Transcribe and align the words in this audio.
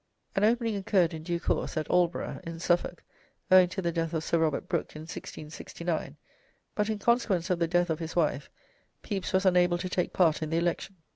An 0.35 0.43
opening 0.43 0.75
occurred 0.75 1.13
in 1.13 1.21
due 1.21 1.39
course, 1.39 1.77
at 1.77 1.87
Aldborough, 1.87 2.39
in 2.43 2.57
Suffolk, 2.59 3.03
owing 3.51 3.67
to 3.69 3.83
the 3.83 3.91
death 3.91 4.15
of 4.15 4.23
Sir 4.23 4.39
Robert 4.39 4.67
Brooke 4.67 4.95
in 4.95 5.03
1669, 5.03 6.17
but, 6.73 6.89
in 6.89 6.97
consequence 6.97 7.51
of 7.51 7.59
the 7.59 7.67
death 7.67 7.91
of 7.91 7.99
his 7.99 8.15
wife, 8.15 8.49
Pepys 9.03 9.31
was 9.31 9.45
unable 9.45 9.77
to 9.77 9.89
take 9.89 10.11
part 10.11 10.41
in 10.41 10.49
the 10.49 10.57
election. 10.57 10.95